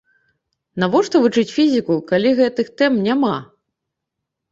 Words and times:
Навошта 0.83 1.19
вучыць 1.25 1.53
фізіку, 1.57 1.97
калі 2.13 2.31
гэтых 2.39 2.71
тэм 2.83 2.97
няма? 3.09 3.35